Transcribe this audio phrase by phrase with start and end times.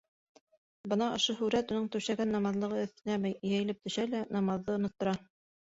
[0.93, 5.19] Бына ошо һүрәт уның түшәгән намаҙлығы өҫтөнә йәйелеп төшә лә намаҙҙы оноттора.